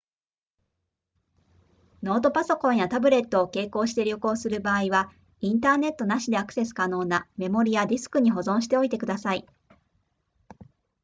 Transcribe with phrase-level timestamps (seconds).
[2.01, 9.45] ノートパソコンやタブレットを携行して旅行する場合はインターネットなしでアクセス可能なメモリやディスクに保存しておいてください